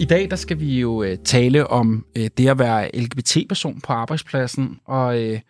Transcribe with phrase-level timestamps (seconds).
[0.00, 3.92] I dag der skal vi jo øh, tale om øh, det at være LGBT-person på
[3.92, 5.40] arbejdspladsen, og øh,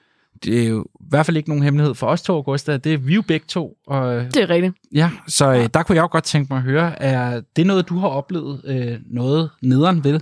[0.44, 2.76] det er jo i hvert fald ikke nogen hemmelighed for os to, Augusta.
[2.76, 3.76] Det er vi jo begge to.
[3.86, 4.74] Og, øh, Det er rigtigt.
[4.92, 7.88] ja, så øh, der kunne jeg jo godt tænke mig at høre, er det noget,
[7.88, 10.20] du har oplevet øh, noget nederen ved?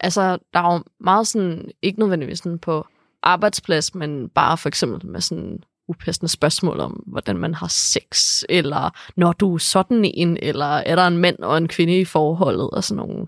[0.00, 2.86] Altså, der er jo meget sådan, ikke nødvendigvis sådan på
[3.22, 5.58] arbejdsplads, men bare for eksempel med sådan
[5.88, 10.96] upassende spørgsmål om, hvordan man har sex, eller når du er sådan en, eller er
[10.96, 13.26] der en mand og en kvinde i forholdet, og sådan nogle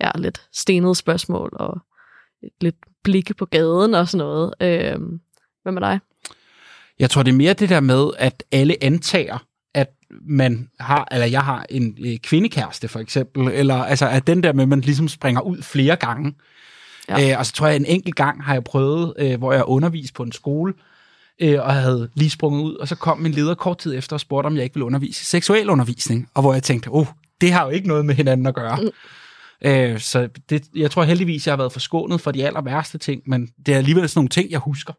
[0.00, 1.78] ja, lidt stenede spørgsmål, og
[2.60, 4.54] lidt blikke på gaden og sådan noget.
[4.60, 5.20] Øhm,
[5.62, 6.00] hvad med dig?
[6.98, 9.38] Jeg tror, det er mere det der med, at alle antager,
[9.74, 9.90] at
[10.22, 14.52] man har, eller jeg har en øh, kvindekæreste for eksempel, eller altså at den der
[14.52, 16.34] med, at man ligesom springer ud flere gange.
[17.08, 17.18] Ja.
[17.18, 17.32] Ja.
[17.32, 20.12] Øh, og så tror jeg, en enkelt gang har jeg prøvet, øh, hvor jeg underviste
[20.12, 20.89] på en skole, øh,
[21.40, 24.46] og havde lige sprunget ud, og så kom min leder kort tid efter og spurgte,
[24.46, 27.06] om jeg ikke ville undervise i seksuel undervisning, og hvor jeg tænkte, oh,
[27.40, 28.78] det har jo ikke noget med hinanden at gøre.
[28.82, 28.88] Mm.
[29.68, 33.22] Øh, så det, jeg tror heldigvis, jeg har været forskånet for de aller værste ting,
[33.26, 34.92] men det er alligevel sådan nogle ting, jeg husker.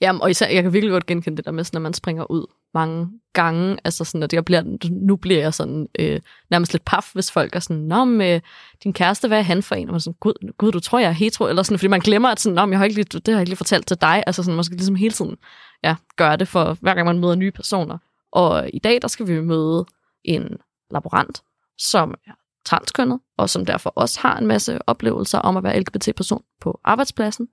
[0.00, 2.30] Jamen, og især, jeg kan virkelig godt genkende det der med, sådan, når man springer
[2.30, 3.78] ud mange gange.
[3.84, 7.56] Altså sådan, at jeg bliver, nu bliver jeg sådan øh, nærmest lidt paf, hvis folk
[7.56, 8.40] er sådan, Nå, med øh,
[8.84, 9.88] din kæreste, hvad er han for en?
[9.88, 11.46] Og man er sådan, Gud, Gud, du tror, jeg er hetero.
[11.46, 13.34] Eller sådan, fordi man glemmer, at sådan, Nå, men jeg har ikke lige, det har
[13.34, 14.24] jeg ikke lige fortalt til dig.
[14.26, 15.36] Altså sådan, man skal ligesom hele tiden
[15.84, 17.98] ja, gøre det for, hver gang man møder nye personer.
[18.32, 19.84] Og i dag, der skal vi møde
[20.24, 20.56] en
[20.90, 21.42] laborant,
[21.78, 22.32] som er
[22.64, 27.48] transkønnet, og som derfor også har en masse oplevelser om at være LGBT-person på arbejdspladsen.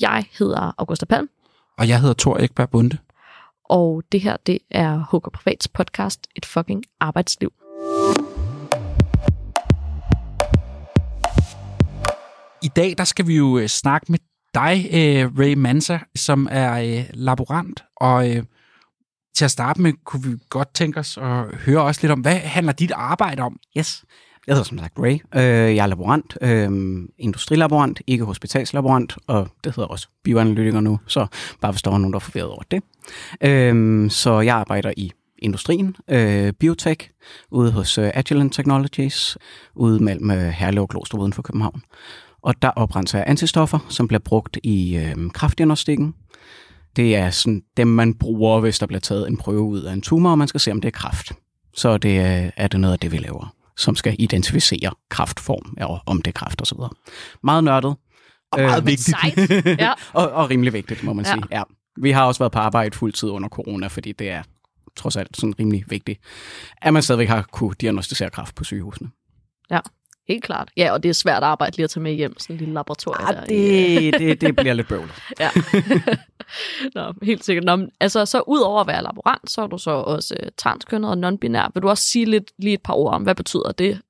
[0.00, 1.28] Jeg hedder Augusta Palm,
[1.78, 2.98] Og jeg hedder Thor Ekberg Bunde.
[3.64, 7.52] og det her, det er HK Privats podcast, Et fucking arbejdsliv.
[12.62, 14.18] I dag, der skal vi jo øh, snakke med
[14.54, 18.26] dig, øh, Ray Mansa, som er øh, laborant, og
[19.36, 22.34] til at starte med, kunne vi godt tænke os at høre også lidt om, hvad
[22.38, 23.58] handler dit arbejde om?
[23.78, 24.04] Yes.
[24.46, 25.18] Jeg hedder som sagt Ray.
[25.34, 26.70] Øh, jeg er laborant, øh,
[27.18, 31.26] industrilaborant, ikke hospitalslaborant, og det hedder også bioanalytiker nu, så
[31.60, 32.82] bare hvis der var nogen, der er forvirret over det.
[33.40, 37.10] Øh, så jeg arbejder i industrien, øh, biotech,
[37.50, 39.38] ude hos øh, Agilent Technologies,
[39.74, 41.82] ude mellem øh, Herlev og Glostrup uden for København.
[42.42, 46.14] Og der oprenser jeg antistoffer, som bliver brugt i øh, kraftdiagnostikken.
[46.96, 50.00] Det er sådan dem, man bruger, hvis der bliver taget en prøve ud af en
[50.00, 51.32] tumor, og man skal se, om det er kræft.
[51.74, 56.00] Så det er, er det noget af det, vi laver, som skal identificere kraftform, og
[56.06, 56.78] om det er kræft osv.
[57.42, 57.96] Meget nørdet.
[58.52, 59.16] Og meget Øh, vigtigt.
[59.20, 59.66] Sejt.
[59.80, 59.92] Ja.
[60.12, 61.30] og, og rimelig vigtigt, må man Ja.
[61.30, 61.34] ja.
[61.36, 61.46] sige.
[61.50, 61.62] Ja.
[61.96, 64.42] Vi har også været på arbejde fuldtid under corona, fordi det er
[64.96, 66.20] trods alt sådan rimelig vigtigt,
[66.82, 69.10] at man stadigvæk har kunne diagnostisere kræft på sygehusene.
[70.28, 70.68] Helt klart.
[70.76, 73.26] Ja, og det er svært arbejde lige at tage med hjem, sådan en lille laboratorium.
[73.28, 75.10] Ah, der i- det, det, det bliver lidt bøvlet.
[75.40, 75.50] Ja.
[76.94, 77.64] Nå, helt sikkert.
[77.64, 80.48] Nå, men altså, så ud over at være laborant, så er du så også øh,
[80.58, 81.70] transkønnet og non-binær.
[81.74, 84.00] Vil du også sige lidt, lige et par ord om, hvad betyder det?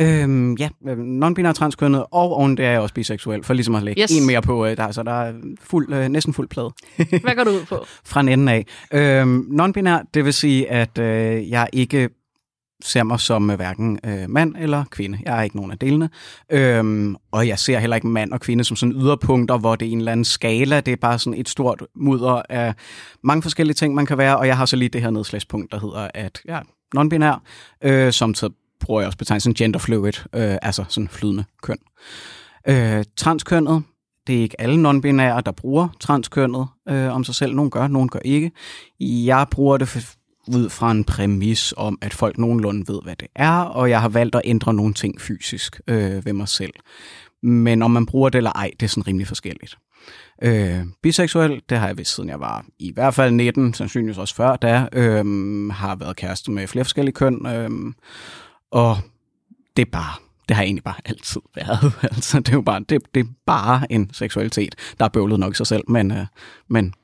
[0.00, 3.82] Øhm, ja, øh, non-binær transkønnet, og oven det er jeg også biseksuel, for ligesom at
[3.82, 4.10] lægge Yes.
[4.10, 4.20] yes.
[4.20, 7.44] en mere på, øh, der, så der er fuld, øh, næsten fuld plade Hvad går
[7.44, 7.84] du ud på?
[8.10, 8.66] fra en ende af.
[8.92, 12.08] Øhm, non-binær, det vil sige, at øh, jeg ikke
[12.82, 15.18] ser mig som øh, hverken øh, mand eller kvinde.
[15.24, 16.10] Jeg er ikke nogen af delene.
[16.50, 19.92] Øhm, og jeg ser heller ikke mand og kvinde som sådan yderpunkter, hvor det er
[19.92, 20.80] en eller anden skala.
[20.80, 22.74] Det er bare sådan et stort mudder af
[23.22, 24.38] mange forskellige ting, man kan være.
[24.38, 26.62] Og jeg har så lige det her nedslagspunkt, der hedder, at jeg er
[26.96, 27.42] non-binær,
[27.82, 31.78] øh, som så bruger jeg også betegnelsen genderfluid, øh, altså sådan flydende køn.
[32.68, 33.82] Øh, transkønnet,
[34.26, 37.54] det er ikke alle non-binære, der bruger transkønnet øh, om sig selv.
[37.54, 38.50] Nogle gør, nogle gør ikke.
[39.00, 40.00] Jeg bruger det for,
[40.46, 44.08] ud fra en præmis om, at folk nogenlunde ved, hvad det er, og jeg har
[44.08, 46.72] valgt at ændre nogle ting fysisk øh, ved mig selv.
[47.42, 49.78] Men om man bruger det eller ej, det er sådan rimelig forskelligt.
[50.42, 54.34] Øh, biseksuel, det har jeg vist siden jeg var i hvert fald 19, sandsynligvis også
[54.34, 55.24] før da, øh,
[55.70, 57.70] har været kæreste med flere forskellige køn, øh,
[58.70, 58.96] og
[59.76, 60.14] det er bare,
[60.48, 61.92] det har jeg egentlig bare altid været.
[62.14, 65.52] altså, det er jo bare, det, det er bare en seksualitet, der er bøvlet nok
[65.52, 66.26] i sig selv, men, øh,
[66.68, 66.94] men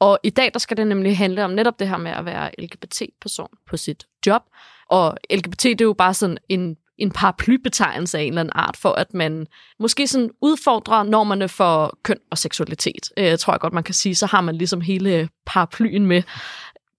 [0.00, 2.50] og i dag, der skal det nemlig handle om netop det her med at være
[2.58, 4.42] LGBT-person på sit job.
[4.90, 8.76] Og LGBT, det er jo bare sådan en, en paraplybetegnelse af en eller anden art,
[8.76, 9.46] for at man
[9.78, 13.12] måske sådan udfordrer normerne for køn og seksualitet.
[13.16, 14.14] Øh, tror jeg godt, man kan sige.
[14.14, 16.22] Så har man ligesom hele paraplyen med.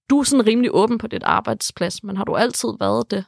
[0.09, 3.25] Du er sådan rimelig åben på dit arbejdsplads, men har du altid været det?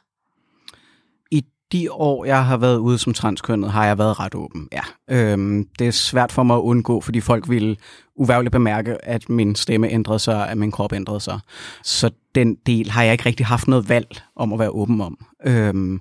[1.72, 4.82] De år, jeg har været ude som transkønnet, har jeg været ret åben, ja.
[5.10, 7.78] Øhm, det er svært for mig at undgå, fordi folk vil
[8.16, 11.40] uværligt bemærke, at min stemme ændrede sig, at min krop ændrede sig.
[11.82, 15.18] Så den del har jeg ikke rigtig haft noget valg om at være åben om.
[15.46, 16.00] Øhm,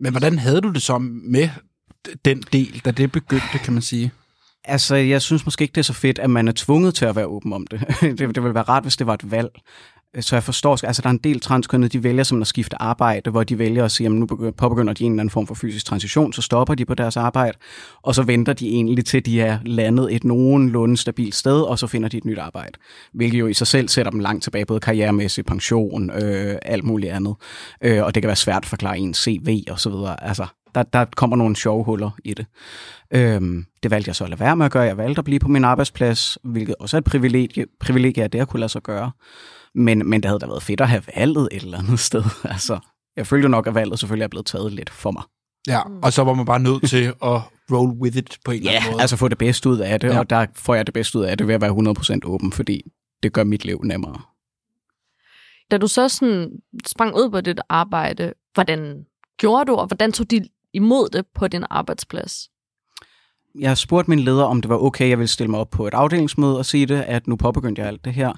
[0.00, 1.48] Men hvordan havde du det så med
[2.24, 4.12] den del, da det begyndte, kan man sige?
[4.64, 7.16] Altså, jeg synes måske ikke, det er så fedt, at man er tvunget til at
[7.16, 7.80] være åben om det.
[8.00, 9.50] det, det ville være rart, hvis det var et valg
[10.20, 13.30] så jeg forstår, altså der er en del transkønnede, de vælger som at skifte arbejde,
[13.30, 14.26] hvor de vælger at sige, at nu
[14.56, 17.58] påbegynder de en eller anden form for fysisk transition, så stopper de på deres arbejde,
[18.02, 21.86] og så venter de egentlig til, de er landet et nogenlunde stabilt sted, og så
[21.86, 22.78] finder de et nyt arbejde.
[23.12, 27.12] Hvilket jo i sig selv sætter dem langt tilbage, både karrieremæssigt, pension, øh, alt muligt
[27.12, 27.34] andet.
[27.84, 30.24] Øh, og det kan være svært at forklare en CV og så videre.
[30.24, 32.46] Altså, der, der kommer nogle sjove huller i det.
[33.10, 34.82] Øhm, det valgte jeg så at lade være med at gøre.
[34.82, 38.40] Jeg valgte at blive på min arbejdsplads, hvilket også er et privilegie, privilegie at det
[38.40, 39.10] at kunne lade sig gøre.
[39.74, 42.24] Men, men det havde da været fedt at have valget et eller andet sted.
[42.44, 42.78] Altså,
[43.16, 45.22] jeg følte nok, at valget selvfølgelig er blevet taget lidt for mig.
[45.68, 47.40] Ja, og så var man bare nødt til at
[47.72, 49.00] roll with it på en ja, eller anden måde.
[49.02, 50.12] altså få det bedste ud af det, Ja.
[50.12, 50.18] ja.
[50.18, 51.70] og der får jeg det bedste ud af det ved at være
[52.14, 52.82] 100% åben, fordi
[53.22, 54.20] det gør mit liv nemmere.
[55.70, 56.50] Da du så sådan
[56.86, 59.04] sprang ud på dit arbejde, hvordan
[59.38, 62.48] gjorde du, og hvordan tog de imod det på din arbejdsplads?
[63.58, 65.94] Jeg spurgte min leder, om det var okay, jeg ville stille mig op på et
[65.94, 68.32] afdelingsmøde og sige det, at nu påbegyndte jeg alt det her.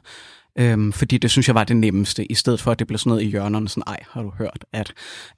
[0.58, 3.10] Øhm, fordi det synes jeg var det nemmeste, i stedet for at det blev sådan
[3.10, 4.92] noget i hjørnerne, sådan, ej, har du hørt, at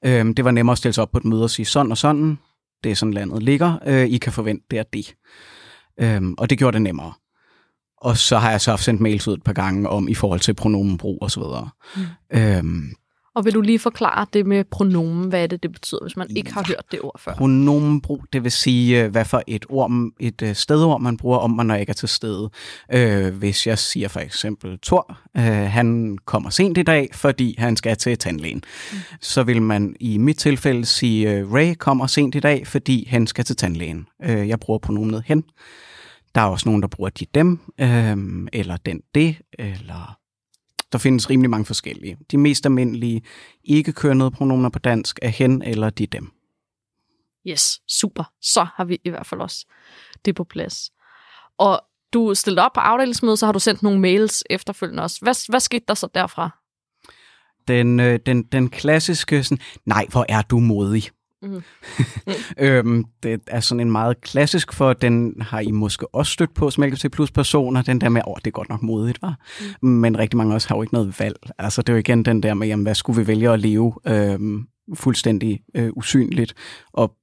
[0.04, 1.98] øhm, det var nemmere at stille sig op på et møde og sige, sådan og
[1.98, 2.38] sådan,
[2.84, 5.14] det er sådan landet ligger, øh, I kan forvente det og det.
[6.00, 7.12] Øhm, og det gjorde det nemmere.
[8.00, 10.54] Og så har jeg så sendt mails ud et par gange om i forhold til
[10.54, 11.68] pronomenbrug og så videre.
[11.96, 12.38] Mm.
[12.38, 12.92] Øhm,
[13.38, 16.36] Og vil du lige forklare det med pronomen, hvad er det, det betyder, hvis man
[16.36, 17.34] ikke har hørt det ord før?
[17.34, 21.50] Pronomenbrug, det vil sige, øh, hvad for et ord, et øh, stedord, man bruger om,
[21.50, 22.50] man når ikke er til stede.
[22.92, 27.76] Øh, hvis jeg siger for eksempel Thor, øh, han kommer sent i dag, fordi han
[27.76, 28.62] skal til tandlægen.
[28.92, 28.98] Mm.
[29.20, 33.26] Så vil man i mit tilfælde sige, øh, Ray kommer sent i dag, fordi han
[33.26, 34.06] skal til tandlægen.
[34.24, 35.44] Øh, jeg bruger pronomenet hen.
[36.34, 38.16] Der er også nogen, der bruger de dem, øh,
[38.52, 40.17] eller den det, eller
[40.92, 42.16] der findes rimelig mange forskellige.
[42.30, 43.22] De mest almindelige
[43.64, 46.32] ikke-kønnede pronomener på dansk er hen eller de dem.
[47.46, 48.24] Yes, super.
[48.40, 49.66] Så har vi i hvert fald også
[50.24, 50.92] det på plads.
[51.58, 51.80] Og
[52.12, 55.18] du stillede op på afdelingsmødet, så har du sendt nogle mails efterfølgende også.
[55.22, 56.50] Hvad, hvad skete der så derfra?
[57.68, 61.02] Den, øh, den, den klassiske, sådan, nej, hvor er du modig.
[61.42, 61.62] Mhm.
[62.58, 66.70] øhm, det er sådan en meget klassisk, for den har I måske også stødt på
[66.70, 69.38] som LGBT plus personer, den der med, åh, det er godt nok modigt, var.
[69.82, 69.88] Mm.
[69.88, 71.36] Men rigtig mange også har jo ikke noget valg.
[71.58, 73.94] Altså, det er jo igen den der med, jamen, hvad skulle vi vælge at leve
[74.06, 76.54] øhm, fuldstændig øh, usynligt
[76.92, 77.14] og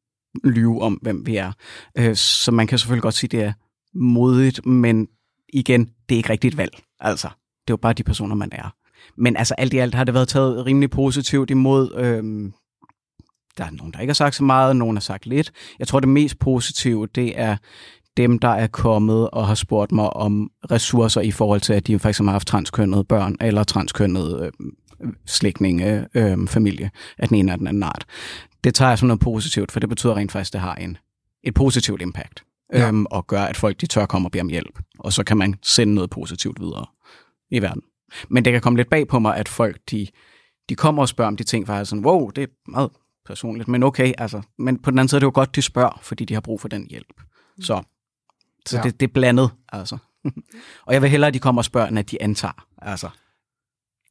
[0.43, 1.51] lyve om, hvem vi er.
[1.97, 3.53] Øh, så man kan selvfølgelig godt sige, det er
[3.93, 5.07] modigt, men
[5.53, 6.77] igen, det er ikke rigtigt valg.
[6.99, 8.75] Altså, det er jo bare de personer, man er.
[9.17, 11.95] Men altså alt i alt har det været taget rimelig positivt imod.
[11.97, 12.53] Øhm,
[13.57, 15.51] der er nogen, der ikke har sagt så meget, nogen har sagt lidt.
[15.79, 17.57] Jeg tror, det mest positive, det er
[18.17, 21.99] dem, der er kommet og har spurgt mig om ressourcer i forhold til, at de
[21.99, 24.51] for eksempel har haft transkønnede børn eller transkønnede
[25.01, 28.05] øh, slægtninge, øh, familie af den ene eller den anden art.
[28.63, 30.97] Det tager jeg som noget positivt, for det betyder rent faktisk, at det har en,
[31.43, 32.43] et positivt impact.
[32.73, 32.87] Ja.
[32.87, 34.79] Øhm, og gør, at folk de tør komme og bede om hjælp.
[34.99, 36.85] Og så kan man sende noget positivt videre
[37.51, 37.81] i verden.
[38.29, 40.07] Men det kan komme lidt bag på mig, at folk de,
[40.69, 42.89] de kommer og spørger om de ting, faktisk sådan, wow, det er meget
[43.25, 44.41] personligt, men okay, altså.
[44.57, 46.61] Men på den anden side er det jo godt, de spørger, fordi de har brug
[46.61, 47.21] for den hjælp.
[47.61, 47.83] Så,
[48.65, 48.83] så Ja.
[48.83, 49.97] det, det er blandet, altså.
[50.85, 53.09] og jeg vil hellere, at de kommer og spørger, end at de antager, altså,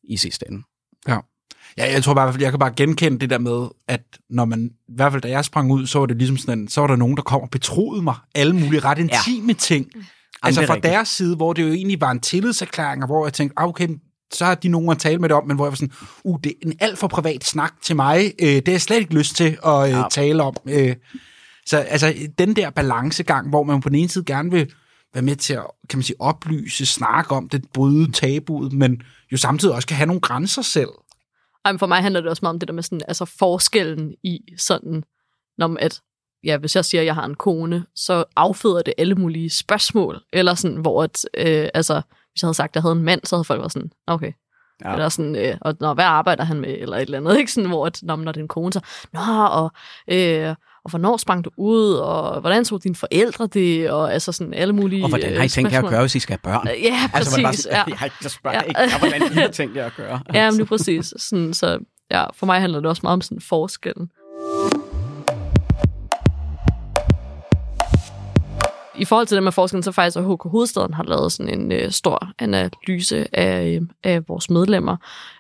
[0.05, 0.62] i sidste ende.
[1.08, 1.19] Ja.
[1.78, 4.93] Ja, jeg tror bare, jeg kan bare genkende det der med, at når man, i
[4.94, 7.17] hvert fald da jeg sprang ud, så var det ligesom sådan, så var der nogen,
[7.17, 9.52] der kom og betroede mig alle mulige ret intime ja.
[9.52, 9.90] ting.
[10.43, 10.93] Altså fra rigtigt.
[10.93, 13.88] deres side, hvor det jo egentlig var en tillidserklæring, og hvor jeg tænkte, ah, okay,
[14.34, 15.93] så har de nogen at tale med det om, men hvor jeg var sådan,
[16.24, 18.32] uh, det er en alt for privat snak til mig.
[18.43, 20.03] Øh, det har jeg slet ikke lyst til at øh, Ja.
[20.10, 20.56] tale om.
[20.69, 20.96] Øh,
[21.67, 24.72] så altså, den der balancegang, hvor man på den ene side gerne vil
[25.14, 29.36] være med til at, kan man sige, oplyse, snakke om det, bryde tabuet, men jo
[29.36, 30.88] samtidig også kan have nogle grænser selv.
[31.64, 34.14] Ej, men for mig handler det også meget om det der med sådan, altså forskellen
[34.24, 35.05] i sådan,
[35.58, 36.00] når man, at
[36.44, 40.20] ja, hvis jeg siger, at jeg har en kone, så afføder det alle mulige spørgsmål.
[40.32, 42.03] Eller sådan, hvor at, øh, altså,
[42.34, 44.32] hvis jeg havde sagt, at jeg havde en mand, så havde folk været sådan, okay.
[44.84, 44.93] Ja.
[44.93, 47.53] Eller sådan, øh, og når, hvad arbejder han med, eller et eller andet, ikke?
[47.53, 48.81] Sådan, hvor at, når, når det er en kone, så,
[49.12, 49.70] nå, og,
[50.08, 54.55] øh, og hvornår sprang du ud, og hvordan tog dine forældre det, og altså sådan
[54.55, 56.53] alle mulige Og hvordan har I øh, tænkt jer at gøre, hvis I skal have
[56.53, 56.67] børn?
[56.82, 57.14] Ja, præcis.
[57.14, 57.94] Altså, man bare, sådan, ja.
[58.03, 58.62] jeg, jeg spørger Ja.
[58.62, 60.20] ikke, ja, hvordan I har tænkt jer at gøre.
[60.34, 61.14] Ja, men lige præcis.
[61.17, 61.79] Sådan, så
[62.10, 64.10] ja, for mig handler det også meget om sådan forskellen.
[68.98, 71.72] I forhold til det med forskningen, så faktisk at HK Hovedstaden har lavet sådan en
[71.72, 74.96] øh, stor analyse af, øh, af vores medlemmer,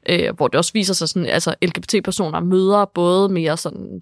[0.08, 4.00] øh, hvor det også viser sig sådan, altså LGBT-personer møder både mere sådan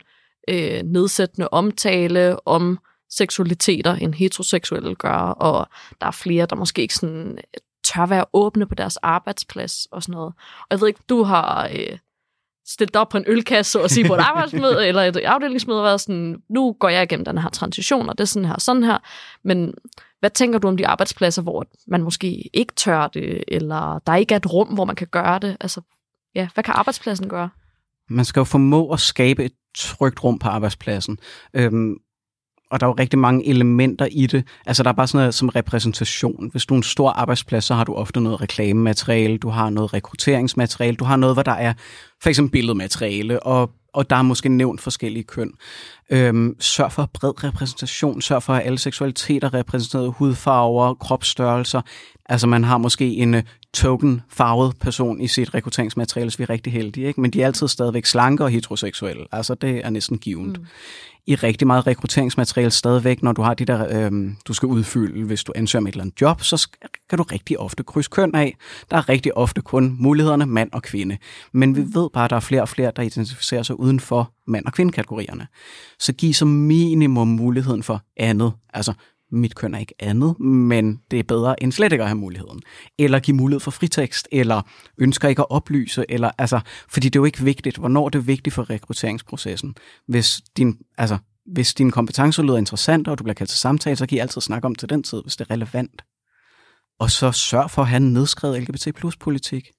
[0.48, 2.78] øh, nedsættende omtale om
[3.10, 5.68] seksualiteter, end heteroseksuelle gør, og
[6.00, 10.02] der er flere, der måske ikke sådan øh, tør være åbne på deres arbejdsplads og
[10.02, 10.34] sådan noget.
[10.60, 11.98] Og jeg ved ikke, du har øh,
[12.66, 16.00] stillet op på en ølkasse, at sige, på et arbejdsmøde eller et afdelingsmøde, og været
[16.00, 18.98] sådan, nu går jeg igennem den her transition, og det er sådan her, sådan her.
[19.44, 19.74] Men
[20.20, 24.34] hvad tænker du om de arbejdspladser, hvor man måske ikke tør det, eller der ikke
[24.34, 25.56] er et rum, hvor man kan gøre det?
[25.60, 25.80] Altså,
[26.34, 27.50] ja, hvad kan arbejdspladsen gøre?
[28.10, 31.18] Man skal jo formå at skabe et trygt rum på arbejdspladsen.
[31.54, 31.96] Øhm,
[32.72, 34.44] og der er jo rigtig mange elementer i det.
[34.66, 36.48] Altså der er bare sådan noget som repræsentation.
[36.52, 39.94] Hvis du er en stor arbejdsplads, så har du ofte noget reklamemateriale, du har noget
[39.94, 41.72] rekrutteringsmateriale, du har noget, hvor der er
[42.22, 45.50] for eksempel billedmateriale, og, og der er måske nævnt forskellige køn.
[46.10, 51.82] Øhm, sørg for bred repræsentation, sørg for at alle seksualiteter repræsenteret, hudfarver, kropsstørrelser.
[52.28, 53.42] Altså man har måske en
[53.76, 57.20] uh, token-farvet person i sit rekrutteringsmateriale, hvis vi er rigtig heldige, ikke?
[57.20, 59.26] men de er altid stadigvæk slanke og heteroseksuelle.
[59.32, 60.58] Altså det er næsten givet.
[60.58, 60.66] Mm
[61.26, 65.44] i rigtig meget rekrutteringsmateriale stadigvæk, når du har de der, øh, du skal udfylde, hvis
[65.44, 66.68] du ansøger om et eller andet job, så
[67.10, 68.56] kan du rigtig ofte krydse køn af.
[68.90, 71.18] Der er rigtig ofte kun mulighederne mand og kvinde.
[71.52, 74.32] Men vi ved bare, at der er flere og flere, der identificerer sig uden for
[74.46, 75.46] mand- og kvindekategorierne.
[75.98, 78.52] Så giv som minimum muligheden for andet.
[78.74, 78.92] Altså,
[79.32, 82.62] mit køn er ikke andet, men det er bedre end slet ikke at have muligheden.
[82.98, 84.62] Eller give mulighed for fritekst, eller
[84.98, 87.76] ønsker ikke at oplyse, eller altså, fordi det er jo ikke vigtigt.
[87.76, 89.74] Hvornår det er vigtigt for rekrutteringsprocessen?
[90.08, 94.06] Hvis din, altså, hvis din kompetencer lyder interessant, og du bliver kaldt til samtale, så
[94.06, 96.02] kan I altid snakke om til den tid, hvis det er relevant.
[97.00, 99.70] Og så sørg for at have en nedskrevet LGBT plus politik.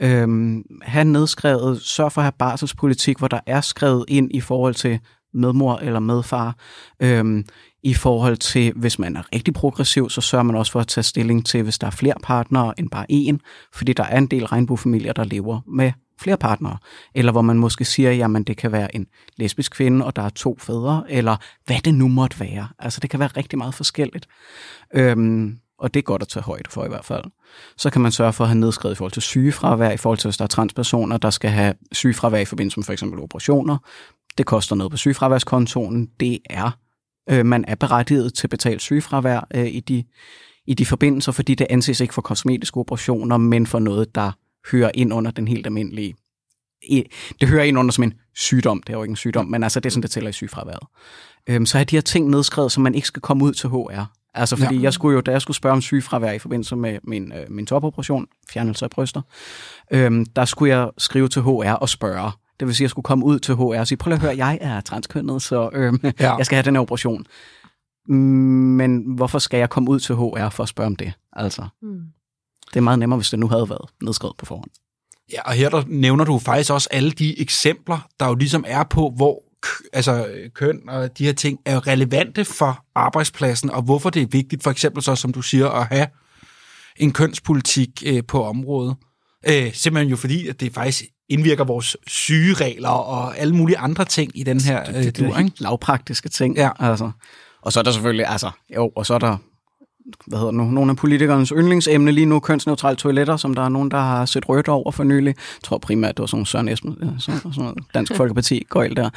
[0.00, 4.74] Øhm, have nedskrevet, sørg for at have barselspolitik, hvor der er skrevet ind i forhold
[4.74, 5.00] til
[5.36, 6.56] medmor eller medfar.
[7.00, 7.44] Øhm,
[7.82, 11.04] i forhold til, hvis man er rigtig progressiv, så sørger man også for at tage
[11.04, 14.46] stilling til, hvis der er flere partnere end bare én, fordi der er en del
[14.46, 16.78] regnbuefamilier, der lever med flere partnere,
[17.14, 20.28] eller hvor man måske siger, jamen det kan være en lesbisk kvinde, og der er
[20.28, 22.68] to fædre, eller hvad det nu måtte være.
[22.78, 24.26] Altså det kan være rigtig meget forskelligt.
[24.94, 27.24] Øhm, og det er godt at tage højde for i hvert fald.
[27.76, 30.28] Så kan man sørge for at have nedskrevet i forhold til sygefravær, i forhold til
[30.28, 33.78] hvis der er transpersoner, der skal have sygefravær i forbindelse med for eksempel operationer.
[34.38, 36.08] Det koster noget på sygefraværskontoen.
[36.20, 36.70] Det er
[37.30, 40.04] øh, man er berettiget til betalt sygefravær øh, i, de,
[40.66, 44.32] i de forbindelser, fordi det anses ikke for kosmetiske operationer, men for noget, der
[44.72, 46.14] hører ind under den helt almindelige
[47.40, 49.80] det hører ind under som en sygdom, det er jo ikke en sygdom, men altså
[49.80, 50.86] det er sådan, det tæller i sygefraværet.
[51.46, 54.02] Øhm, så er de her ting nedskrevet, så man ikke skal komme ud til HR.
[54.34, 54.82] Altså fordi ja.
[54.82, 57.66] jeg skulle jo, da jeg skulle spørge om sygefravær i forbindelse med min, øh, min
[57.66, 59.22] topoperation, fjernelse af bryster,
[59.90, 63.04] øhm, der skulle jeg skrive til HR og spørge, det vil sige, at jeg skulle
[63.04, 66.36] komme ud til HR og sige, prøv at høre, jeg er transkønnet, så øh, ja.
[66.36, 67.26] jeg skal have den her operation.
[68.08, 71.12] Men hvorfor skal jeg komme ud til HR for at spørge om det?
[71.32, 72.00] Altså, mm.
[72.68, 74.70] det er meget nemmere, hvis det nu havde været nedskrevet på forhånd.
[75.32, 78.84] Ja, og her der nævner du faktisk også alle de eksempler, der jo ligesom er
[78.84, 79.42] på, hvor
[79.92, 84.62] altså køn og de her ting er relevante for arbejdspladsen, og hvorfor det er vigtigt,
[84.62, 86.06] for eksempel så, som du siger, at have
[86.96, 88.96] en kønspolitik øh, på området.
[89.48, 94.30] Øh, simpelthen jo fordi, at det faktisk indvirker vores sygeregler og alle mulige andre ting
[94.34, 96.56] i den her det, det, det, det, det lavpraktiske ting.
[96.56, 96.70] Ja.
[96.78, 97.10] Altså.
[97.62, 99.36] Og så er der selvfølgelig, altså, jo, og så er der
[100.26, 103.90] hvad hedder nu, nogle af politikernes yndlingsemne lige nu, kønsneutrale toiletter, som der er nogen,
[103.90, 105.34] der har set rødt over for nylig.
[105.36, 109.10] Jeg tror primært, det var sådan Søren Esben, sådan, sådan noget Dansk Folkeparti, gøjl der,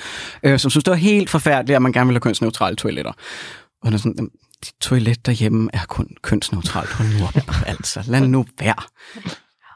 [0.44, 3.12] øh, som synes, det var helt forfærdeligt, at man gerne vil have kønsneutrale toiletter.
[3.82, 4.30] Og det sådan,
[4.66, 6.90] de toilet derhjemme er kun kønsneutralt.
[6.90, 8.04] Hold nu op, altså.
[8.08, 8.84] Lad nu være.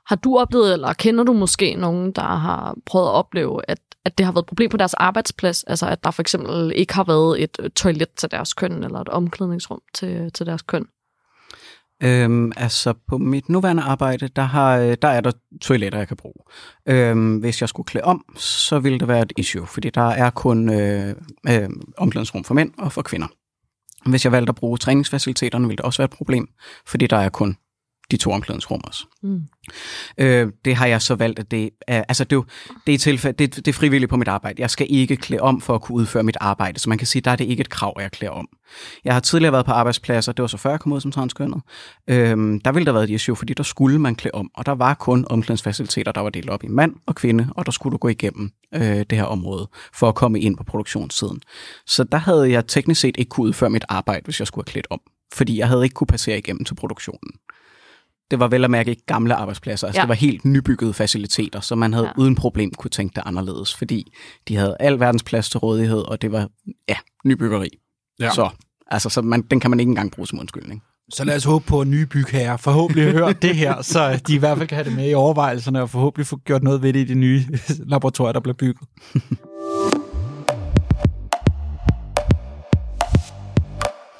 [0.05, 4.17] Har du oplevet, eller kender du måske nogen, der har prøvet at opleve, at, at
[4.17, 5.63] det har været et problem på deres arbejdsplads?
[5.63, 8.99] Altså at der for eksempel ikke har været et øh, toilet til deres køn, eller
[8.99, 10.85] et omklædningsrum til, til deres køn?
[12.03, 15.31] Øhm, altså på mit nuværende arbejde, der, har, øh, der er der
[15.61, 16.43] toiletter, jeg kan bruge.
[16.85, 20.29] Øhm, hvis jeg skulle klæde om, så ville det være et issue, fordi der er
[20.29, 21.15] kun øh,
[21.49, 23.27] øh, omklædningsrum for mænd og for kvinder.
[24.09, 26.47] Hvis jeg valgte at bruge træningsfaciliteterne, ville det også være et problem,
[26.87, 27.57] fordi der er kun
[28.13, 29.05] de to omklædningsrum også.
[29.23, 29.41] Mm.
[30.17, 32.43] Øh, det har jeg så valgt, at det er, altså det,
[32.87, 34.61] det, er tilfælde, det, det er frivilligt på mit arbejde.
[34.61, 37.21] Jeg skal ikke klæde om for at kunne udføre mit arbejde, så man kan sige,
[37.21, 38.47] der er det ikke et krav, at jeg klæder om.
[39.05, 41.61] Jeg har tidligere været på arbejdspladser, det var så før jeg kom ud som transkønnet.
[42.07, 44.71] Øh, der ville der været et issue, fordi der skulle man klæde om, og der
[44.71, 47.97] var kun omklædningsfaciliteter, der var delt op i mand og kvinde, og der skulle du
[47.97, 51.41] gå igennem øh, det her område for at komme ind på produktionssiden.
[51.85, 54.71] Så der havde jeg teknisk set ikke kunne udføre mit arbejde, hvis jeg skulle have
[54.71, 55.01] klædt om
[55.33, 57.31] fordi jeg havde ikke kunne passere igennem til produktionen
[58.31, 59.87] det var vel at mærke ikke gamle arbejdspladser.
[59.87, 60.01] Altså, ja.
[60.01, 62.11] det var helt nybyggede faciliteter, så man havde ja.
[62.17, 64.13] uden problem kunne tænke det anderledes, fordi
[64.47, 66.49] de havde al verdens plads til rådighed, og det var,
[66.89, 67.69] ja, nybyggeri.
[68.19, 68.31] Ja.
[68.31, 68.49] Så,
[68.87, 70.83] altså, så man, den kan man ikke engang bruge som undskyldning.
[71.13, 74.37] Så lad os håbe på, at nye bygherrer forhåbentlig hører det her, så de i
[74.37, 76.99] hvert fald kan have det med i overvejelserne, og forhåbentlig få gjort noget ved det
[76.99, 78.89] i de nye laboratorier, der bliver bygget.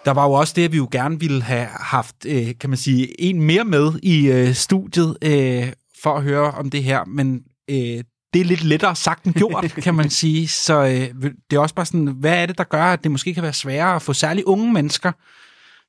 [0.06, 2.78] Der var jo også det, at vi jo gerne ville have haft, øh, kan man
[2.78, 7.44] sige, en mere med i øh, studiet øh, for at høre om det her, men
[7.70, 10.48] øh, det er lidt lettere sagt end gjort, kan man sige.
[10.48, 13.34] Så øh, det er også bare sådan, hvad er det, der gør, at det måske
[13.34, 15.12] kan være sværere at få særligt unge mennesker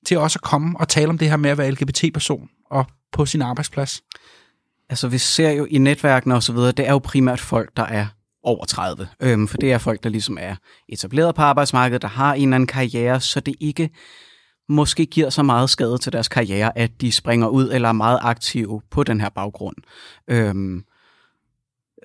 [0.07, 3.27] til også at komme og tale om det her med at være LGBT-person og på
[3.27, 4.03] sin arbejdsplads?
[4.89, 7.83] Altså, vi ser jo i netværkene og så videre, det er jo primært folk, der
[7.83, 8.07] er
[8.45, 9.09] over 30.
[9.21, 10.55] Øhm, for det er folk, der ligesom er
[10.89, 13.91] etableret på arbejdsmarkedet, der har en eller anden karriere, så det ikke
[14.69, 18.19] måske giver så meget skade til deres karriere, at de springer ud eller er meget
[18.23, 19.77] aktive på den her baggrund.
[20.31, 20.85] Øhm,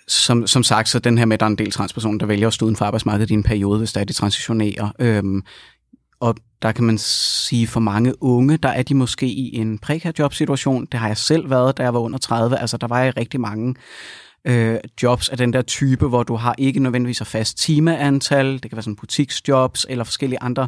[0.07, 2.47] som, som sagt, så den her med, at der er en del transpersoner, der vælger
[2.47, 4.91] at stå uden for arbejdsmarkedet i en periode, hvis der er, de transitionerer.
[4.99, 5.43] Øhm,
[6.19, 10.11] og der kan man sige, for mange unge, der er de måske i en prekær
[10.19, 10.85] jobsituation.
[10.85, 12.57] Det har jeg selv været, da jeg var under 30.
[12.57, 13.75] Altså, der var jeg rigtig mange
[14.47, 18.53] øh, jobs af den der type, hvor du har ikke nødvendigvis et fast timeantal.
[18.53, 20.67] Det kan være sådan butiksjobs eller forskellige andre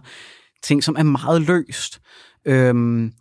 [0.64, 2.02] ting, som er meget løst.
[2.46, 3.14] Øhm,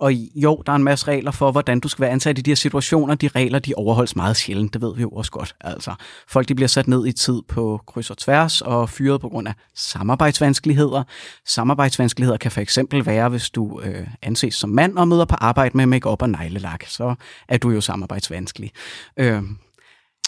[0.00, 2.50] og jo, der er en masse regler for, hvordan du skal være ansat i de
[2.50, 3.14] her situationer.
[3.14, 5.54] De regler, de overholdes meget sjældent, det ved vi jo også godt.
[5.60, 5.94] Altså,
[6.28, 9.48] folk de bliver sat ned i tid på kryds og tværs og fyret på grund
[9.48, 11.02] af samarbejdsvanskeligheder.
[11.46, 15.76] Samarbejdsvanskeligheder kan for eksempel være, hvis du øh, anses som mand og møder på arbejde
[15.76, 17.14] med makeup og neglelak, så
[17.48, 18.70] er du jo samarbejdsvanskelig.
[19.16, 19.42] Øh,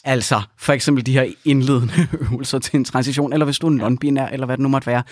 [0.04, 4.32] Altså for eksempel de her indledende øvelser til en transition, eller hvis du er non-binær,
[4.32, 5.02] eller hvad det nu måtte være,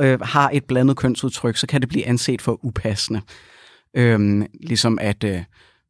[0.00, 3.20] øh, har et blandet kønsudtryk, så kan det blive anset for upassende.
[3.96, 5.42] Øhm, ligesom at øh,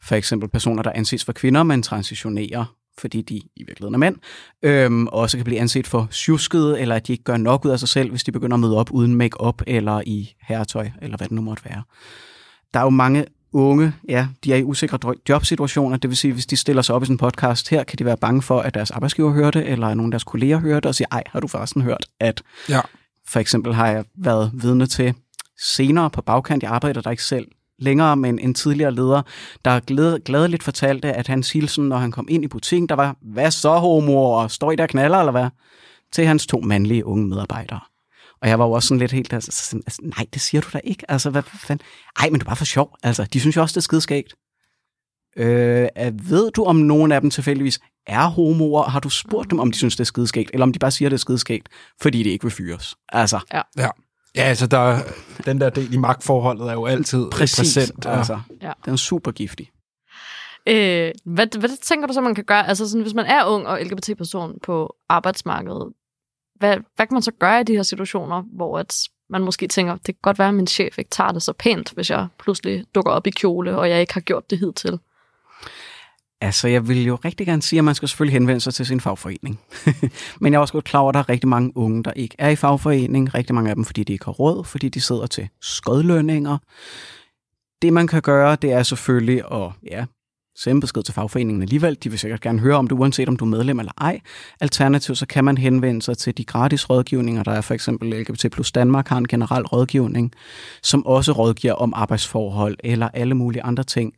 [0.03, 2.65] for eksempel personer, der anses for kvinder, men transitionerer,
[2.99, 4.17] fordi de i virkeligheden er mænd,
[4.63, 7.79] øhm, også kan blive anset for tjuskede, eller at de ikke gør nok ud af
[7.79, 11.29] sig selv, hvis de begynder at møde op uden make-up, eller i herretøj, eller hvad
[11.29, 11.83] det nu måtte være.
[12.75, 16.47] Der er jo mange unge, ja, de er i usikre jobsituationer, det vil sige, hvis
[16.47, 18.75] de stiller sig op i sådan en podcast her, kan de være bange for, at
[18.75, 21.41] deres arbejdsgiver hører det, eller nogle af deres kolleger hører det, og sige, ej, har
[21.41, 22.81] du forresten hørt, at ja.
[23.29, 25.15] for eksempel har jeg været vidne til
[25.61, 27.47] senere på bagkant, jeg arbejder der ikke selv
[27.79, 29.23] længere, men en tidligere leder,
[29.65, 33.17] der glæd, glædeligt fortalte, at hans hilsen, når han kom ind i butikken, der var,
[33.23, 35.49] hvad så homo, og står I der knaller, eller hvad?
[36.13, 37.81] Til hans to mandlige unge medarbejdere.
[38.43, 40.69] Og jeg var jo også sådan lidt helt, altså, sådan, altså nej, det siger du
[40.73, 41.11] da ikke.
[41.11, 41.87] Altså, hvad fanden?
[42.21, 42.97] Ej, men det er bare for sjov.
[43.03, 44.35] Altså, de synes jo også, det er skideskægt.
[45.37, 45.89] Øh,
[46.31, 48.83] ved du, om nogen af dem tilfældigvis er homoer?
[48.83, 50.51] Har du spurgt dem, om de synes, det er skideskægt?
[50.53, 51.69] Eller om de bare siger, det er skideskægt,
[52.01, 52.95] fordi de ikke vil fyres?
[53.09, 53.41] Altså.
[53.53, 53.63] Ja.
[53.77, 53.89] ja.
[54.37, 55.01] Ja, altså der,
[55.47, 58.07] den der del i magtforholdet er jo altid Præcis, præsent.
[58.07, 58.73] Altså, ja.
[58.85, 59.71] Den er super giftig.
[60.67, 62.69] Øh, hvad, hvad tænker du så, man kan gøre?
[62.69, 65.93] Altså sådan, hvis man er ung og LGBT-person på arbejdsmarkedet,
[66.59, 68.97] hvad, hvad kan man så gøre i de her situationer, hvor at
[69.31, 71.93] man måske tænker, det kan godt være, at min chef ikke tager det så pænt,
[71.95, 74.99] hvis jeg pludselig dukker op i kjole, og jeg ikke har gjort det hidtil?
[76.41, 79.01] Altså, jeg vil jo rigtig gerne sige, at man skal selvfølgelig henvende sig til sin
[79.01, 79.61] fagforening.
[80.41, 82.37] Men jeg er også godt klar over, at der er rigtig mange unge, der ikke
[82.39, 83.35] er i fagforening.
[83.35, 86.59] Rigtig mange af dem, fordi de ikke har råd, fordi de sidder til skodlønninger.
[87.83, 90.05] Det, man kan gøre, det er selvfølgelig at ja,
[90.59, 91.95] sende besked til fagforeningen alligevel.
[92.05, 94.21] De vil sikkert gerne høre om det, uanset om du er medlem eller ej.
[94.61, 97.43] Alternativt så kan man henvende sig til de gratis rådgivninger.
[97.43, 100.33] Der er for eksempel LGBT plus Danmark har en generel rådgivning,
[100.83, 104.13] som også rådgiver om arbejdsforhold eller alle mulige andre ting.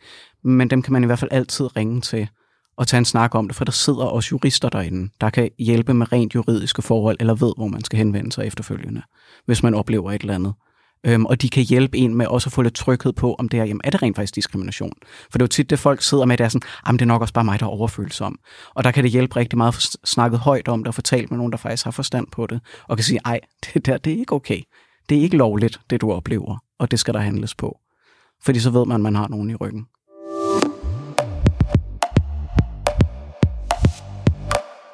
[0.44, 2.28] Men dem kan man i hvert fald altid ringe til
[2.76, 5.94] og tage en snak om det, for der sidder også jurister derinde, der kan hjælpe
[5.94, 9.02] med rent juridiske forhold, eller ved, hvor man skal henvende sig efterfølgende,
[9.46, 10.54] hvis man oplever et eller andet.
[11.06, 13.60] Øhm, og de kan hjælpe en med også at få lidt tryghed på, om det
[13.60, 14.92] er, jamen, er det rent faktisk diskrimination?
[15.30, 17.06] For det er jo tit det, folk sidder med, det er sådan, jamen det er
[17.06, 18.38] nok også bare mig, der er overfølsom.
[18.74, 21.30] Og der kan det hjælpe rigtig meget at få snakket højt om det, og fortalt
[21.30, 23.40] med nogen, der faktisk har forstand på det, og kan sige, ej,
[23.74, 24.62] det der, det er ikke okay.
[25.08, 27.78] Det er ikke lovligt, det du oplever, og det skal der handles på.
[28.44, 29.86] Fordi så ved man, at man har nogen i ryggen.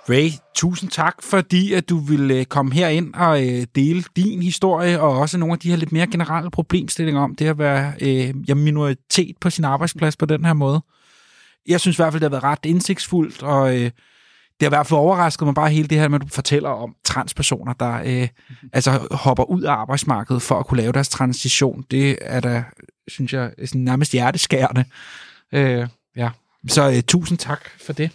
[0.09, 4.42] Ray, tusind tak, fordi at du ville øh, komme her ind og øh, dele din
[4.42, 7.92] historie, og også nogle af de her lidt mere generelle problemstillinger om det at være
[8.01, 10.81] øh, minoritet på sin arbejdsplads på den her måde.
[11.69, 14.77] Jeg synes i hvert fald, det har været ret indsigtsfuldt, og øh, det har i
[14.77, 17.95] hvert fald overrasket mig bare hele det her med, at du fortæller om transpersoner, der
[17.95, 18.71] øh, mm-hmm.
[18.73, 21.85] altså hopper ud af arbejdsmarkedet for at kunne lave deres transition.
[21.90, 22.64] Det er da,
[23.09, 24.85] synes jeg, sådan nærmest hjerteskærende.
[25.53, 26.31] Øh, ja.
[26.69, 28.11] Så øh, tusind tak for det.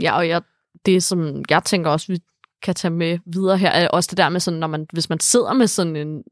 [0.00, 0.42] Ja, og jeg
[0.86, 2.18] det, som jeg tænker også, vi
[2.62, 5.20] kan tage med videre her, er også det der med, sådan, når man, hvis man
[5.20, 6.22] sidder med sådan en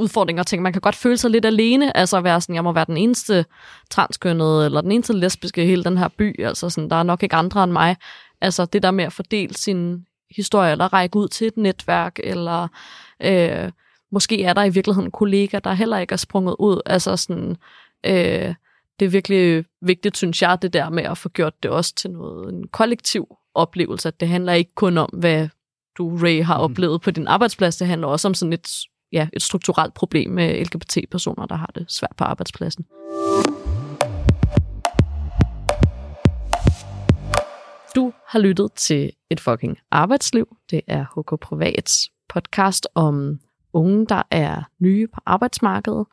[0.00, 2.64] udfordring og tænker, man kan godt føle sig lidt alene, altså at være sådan, jeg
[2.64, 3.44] må være den eneste
[3.90, 7.22] transkønnede, eller den eneste lesbiske i hele den her by, altså sådan, der er nok
[7.22, 7.96] ikke andre end mig.
[8.40, 12.68] Altså det der med at fordele sin historie, eller række ud til et netværk, eller
[13.22, 13.72] øh,
[14.12, 17.56] måske er der i virkeligheden kollegaer, der heller ikke er sprunget ud, altså sådan,
[18.06, 18.54] øh,
[19.00, 22.10] det er virkelig vigtigt, synes jeg, det der med at få gjort det også til
[22.10, 24.08] noget, en kollektiv oplevelse.
[24.08, 25.48] At det handler ikke kun om, hvad
[25.98, 26.64] du, Ray, har mm.
[26.64, 27.76] oplevet på din arbejdsplads.
[27.76, 28.68] Det handler også om sådan et,
[29.12, 32.84] ja, et strukturelt problem med LGBT-personer, der har det svært på arbejdspladsen.
[37.94, 40.56] Du har lyttet til Et fucking arbejdsliv.
[40.70, 43.40] Det er HK Privats podcast om
[43.72, 46.06] unge, der er nye på arbejdsmarkedet.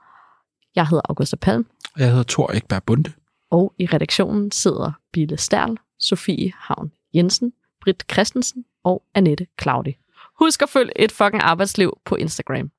[0.75, 3.11] Jeg hedder Augusta Palm, Og jeg hedder Thor Ekberg Bunde.
[3.51, 9.97] og i redaktionen sidder Bille Stærl, Sofie Havn Jensen, Britt Christensen og Annette Claudi.
[10.39, 12.71] Husk at følge et fucking arbejdsliv på Instagram.